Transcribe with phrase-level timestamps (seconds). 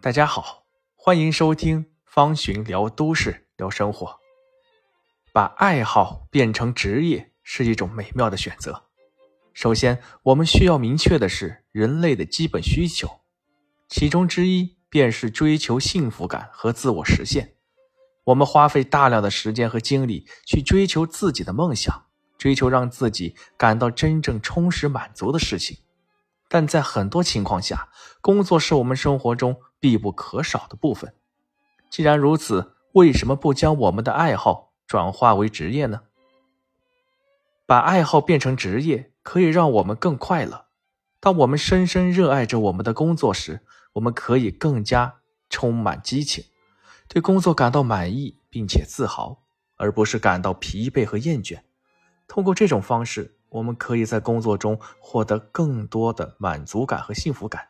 [0.00, 4.20] 大家好，欢迎收听方寻聊都市聊生活。
[5.32, 8.84] 把爱好变成职业是一种美妙的选择。
[9.52, 13.20] 首先，我们需要明确的是人类的基本需求，
[13.88, 17.54] 其中之一便是追求幸福感和自我实现。
[18.24, 22.06] 我们花费大量的时间和精力去追求自己的梦想，
[22.38, 25.78] 追求让自己感到真正充实满足的事情。
[26.48, 27.88] 但在很多情况下，
[28.20, 31.14] 工作是我们生活中必不可少的部分。
[31.90, 36.02] 既然如此，为什么不将我们的爱好转化为职业呢？
[37.66, 40.66] 把爱好变成职业，可以让我们更快乐。
[41.18, 43.62] 当我们深深热爱着我们的工作时，
[43.94, 45.16] 我们可以更加
[45.50, 46.44] 充满激情，
[47.08, 49.42] 对工作感到满意并且自豪，
[49.76, 51.60] 而不是感到疲惫和厌倦。
[52.28, 53.35] 通过这种方式。
[53.56, 57.66] 我们可以在工作中获得更多的满足感和幸福感。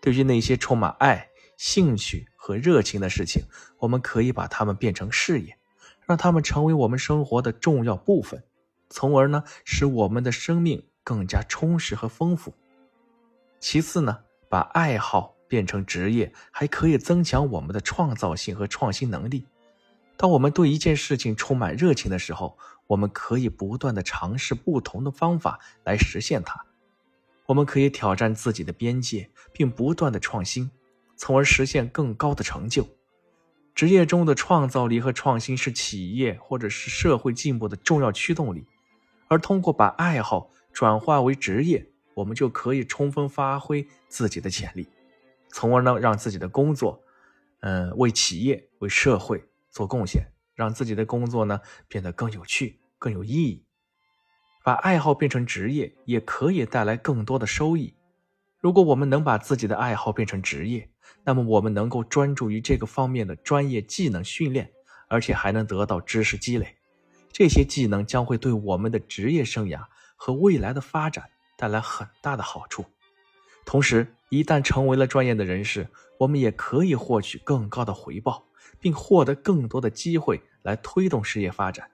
[0.00, 3.42] 对于那些充满爱、兴趣和热情的事情，
[3.78, 5.58] 我们可以把它们变成事业，
[6.06, 8.44] 让它们成为我们生活的重要部分，
[8.90, 12.54] 从而呢，使我们的生命更加充实和丰富。
[13.58, 19.44] 其次呢，把爱好变成职业，还可以增强我们的创造性和创新能力。
[20.18, 26.66] 当我们对一件事情充满热情的时候，我们可以不断的尝试不同的方法来实现它，
[27.46, 30.68] 我们可以挑战自己的边界，并不断的创新，
[31.16, 32.88] 从而实现更高的成就。
[33.76, 38.66] 职业中的创造力和创新是企业或者是社会进步的重要驱动力，
[39.28, 44.88] 而通过把爱好转化为职业，我们就可以充分发挥自己的潜力，
[45.52, 47.00] 从而呢让自己的工作，
[47.60, 49.44] 嗯，为企业为社会
[49.78, 50.32] 做贡献。
[50.58, 53.64] 让自己的工作呢变得更有趣、更有意义。
[54.64, 57.94] 把爱好变成职业，也可以带来更多的收益。
[58.58, 60.90] 如果我们能把自己的爱好变成职业，
[61.22, 64.72] 那么我们能够专注于这个方面的专业技能训练，
[65.06, 66.74] 而且还能得到知识积累。
[67.30, 69.86] 这些技能将会对我们的职业生涯
[70.16, 72.84] 和未来的发展带来很大的好处。
[73.64, 75.86] 同时，一旦成为了专业的人士，
[76.18, 78.47] 我们也可以获取更高的回报。
[78.80, 81.90] 并获得更多的机会来推动事业发展。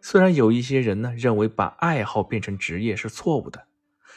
[0.00, 3.66] 虽然有一些人呢认为把爱好变成职业是错误的，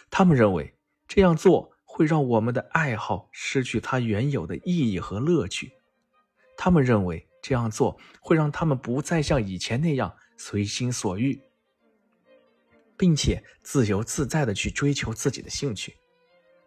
[0.09, 0.75] 他们认为
[1.07, 5.73] 这样做会让我们的爱好失去它原有的意义和乐趣。
[6.55, 11.41] 他们认为这样做会让他们不再像以前那样随心所欲，
[12.97, 15.95] 并且自由自在的去追求自己的兴趣。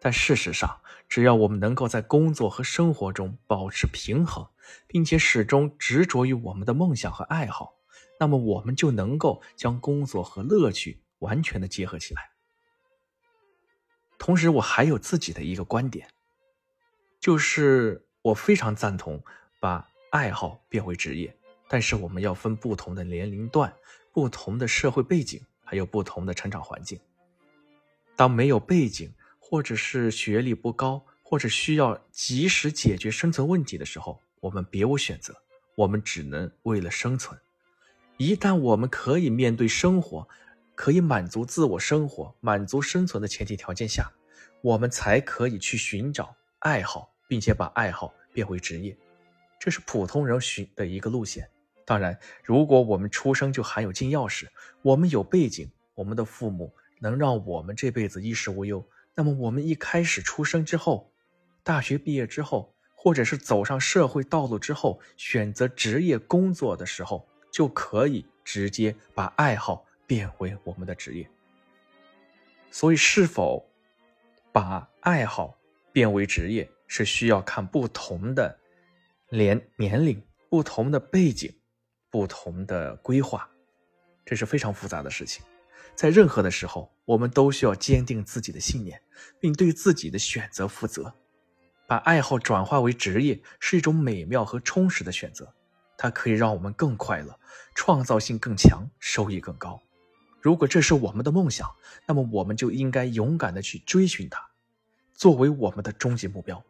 [0.03, 4.45] 但事实上，只要我们能够在工作和生活中保持平衡，
[4.85, 7.75] 并且始终执着于我们的梦想和爱好，
[8.19, 12.31] 那么我们就能够将工作和乐趣完全的结合起来。
[14.19, 16.09] 同时，我还有自己的一个观点，
[17.21, 19.23] 就是我非常赞同
[19.61, 21.33] 把爱好变为职业，
[21.69, 23.73] 但是我们要分不同的年龄段、
[24.11, 26.99] 不同的社会背景，还有不同的成长环境。
[28.17, 29.13] 当没有背景，
[29.53, 35.39] 或者是学历不高，或者需要及时解决生存问题的时候，我们别无选择，
[35.75, 37.39] 我们只能为了生存。
[38.17, 40.27] 一旦我们可以面对生活，
[40.73, 44.11] 可以满足自我生活、满足生存的前提条件下，
[44.63, 48.97] 我们才可以去寻找爱好，并且把爱好变为职业。
[49.59, 51.47] 这是普通人寻的一个路线。
[51.85, 54.47] 当然，如果我们出生就含有金钥匙，
[54.81, 58.83] 我们有背景，我们的父母能让我们这辈子衣食无忧。
[59.15, 61.13] 那么，我们一开始出生之后，
[61.63, 71.29] 大学毕业之后，或者是走上社会道路之后，选择职业工作的时候，就可以直接把爱好变为我们的职业。
[72.71, 73.63] 所以，是否
[74.51, 75.55] 把爱好
[75.91, 78.59] 变为职业，是需要看不同的
[79.29, 80.19] 年年龄、
[80.49, 81.53] 不同的背景、
[82.09, 83.47] 不同的规划，
[84.25, 85.45] 这是非常复杂的事情。
[85.95, 89.01] 在任何的时候，我们都需要坚定自己的信念，
[89.39, 91.13] 并对自己的选择负责。
[91.85, 95.53] 把爱好转化为职业是一种美妙和充实的选择，
[95.97, 97.37] 它可以让我们更快乐、
[97.75, 99.79] 创造性更强、收益更高。
[100.41, 101.69] 如果这是我们的梦想，
[102.07, 104.41] 那么我们就应该勇敢地去追寻它，
[105.13, 106.63] 作为我们的终极目标。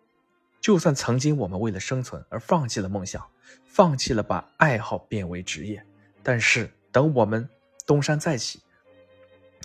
[0.60, 3.26] 就算曾经我们为了生存而放弃了梦想，
[3.66, 5.86] 放弃了把爱好变为职业，
[6.22, 7.48] 但是等我们
[7.86, 8.63] 东山再起。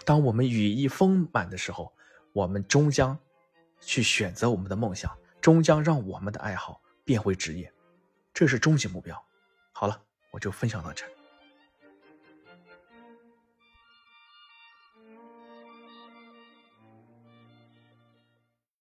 [0.04, 1.92] 当我们羽翼丰满的时候，
[2.32, 3.18] 我们终将
[3.80, 7.72] 去选择我们的梦想，终将让我们的爱好变回职业，
[8.32, 9.22] 这是终极目标。
[9.72, 10.00] 好了，
[10.30, 11.17] 我就分享到这。